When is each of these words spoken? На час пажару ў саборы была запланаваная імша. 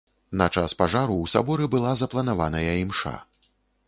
На 0.39 0.45
час 0.55 0.71
пажару 0.79 1.17
ў 1.19 1.25
саборы 1.33 1.67
была 1.75 1.91
запланаваная 2.01 2.65
імша. 2.83 3.13